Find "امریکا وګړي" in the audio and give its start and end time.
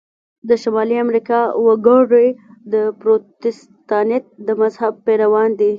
1.05-2.27